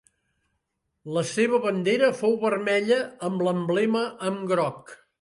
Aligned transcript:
La 1.17 1.23
seva 1.33 1.59
bandera 1.67 2.11
fou 2.23 2.35
vermella 2.47 3.01
amb 3.31 3.47
l'emblema 3.49 4.07
amb 4.33 4.47
groc. 4.55 4.97